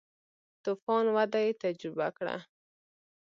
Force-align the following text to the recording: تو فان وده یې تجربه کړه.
تو 0.63 0.71
فان 0.83 1.05
وده 1.15 1.39
یې 1.45 1.51
تجربه 1.63 2.07
کړه. 2.17 2.37